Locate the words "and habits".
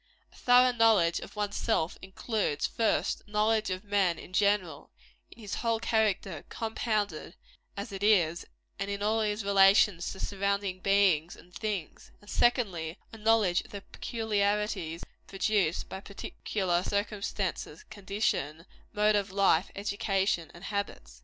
20.55-21.19